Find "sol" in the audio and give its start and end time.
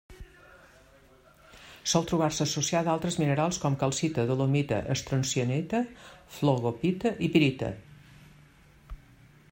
1.91-2.07